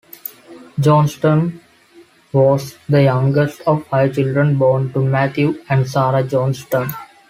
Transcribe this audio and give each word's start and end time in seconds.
Johnstone 0.79 1.61
was 2.33 2.75
the 2.89 3.03
youngest 3.03 3.61
of 3.67 3.85
five 3.85 4.15
children 4.15 4.57
born 4.57 4.91
to 4.93 4.99
Matthew 4.99 5.63
and 5.69 5.87
Sarah 5.87 6.23
Johnstone. 6.23 6.89